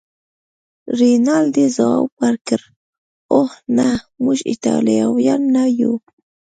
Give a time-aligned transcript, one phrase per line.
[0.99, 2.61] رینالډي ځواب ورکړ:
[3.33, 3.87] اوه، نه،
[4.23, 5.93] موږ ایټالویان نه یو.